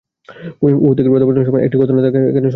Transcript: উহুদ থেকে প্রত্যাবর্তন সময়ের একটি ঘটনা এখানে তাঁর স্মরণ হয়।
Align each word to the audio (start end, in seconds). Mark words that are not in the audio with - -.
উহুদ 0.61 0.93
থেকে 0.97 1.09
প্রত্যাবর্তন 1.09 1.43
সময়ের 1.45 1.65
একটি 1.65 1.77
ঘটনা 1.77 1.99
এখানে 2.01 2.23
তাঁর 2.23 2.31
স্মরণ 2.33 2.39
হয়। 2.39 2.49